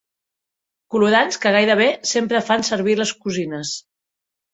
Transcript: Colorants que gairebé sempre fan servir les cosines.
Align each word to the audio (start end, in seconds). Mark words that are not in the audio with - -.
Colorants 0.93 1.37
que 1.43 1.51
gairebé 1.55 1.87
sempre 2.13 2.41
fan 2.47 2.65
servir 2.71 2.97
les 3.01 3.13
cosines. 3.27 3.75